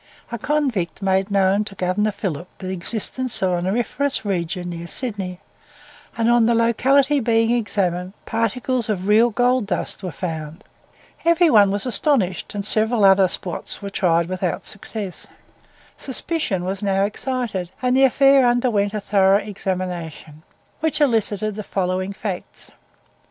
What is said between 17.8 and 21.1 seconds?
the affair underwent a thorough examination, which